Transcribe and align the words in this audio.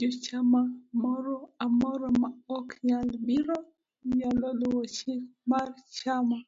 Jachamamoro 0.00 1.36
amora 1.64 2.06
ma 2.20 2.28
ok 2.56 2.68
nyal 2.86 3.08
biro, 3.26 3.58
nyalo 4.16 4.48
luwo 4.58 4.82
chik 4.96 5.22
mar 5.50 5.68
chama 5.96 6.38